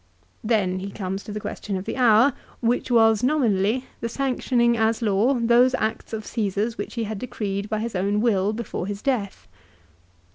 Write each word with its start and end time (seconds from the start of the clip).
Then 0.43 0.79
he 0.79 0.89
comes 0.89 1.23
to 1.25 1.31
the 1.31 1.39
question 1.39 1.77
of 1.77 1.85
the 1.85 1.95
hour, 1.95 2.33
which 2.59 2.89
was, 2.89 3.21
nominally, 3.21 3.85
the 3.99 4.09
sanctioning 4.09 4.75
as 4.75 5.03
law 5.03 5.35
those 5.35 5.75
acts 5.75 6.11
of 6.11 6.25
Caesar's 6.25 6.75
which 6.75 6.95
he 6.95 7.03
had 7.03 7.19
decreed 7.19 7.69
by 7.69 7.77
his 7.77 7.93
own 7.95 8.19
will 8.19 8.51
before 8.51 8.87
his 8.87 9.03
death. 9.03 9.47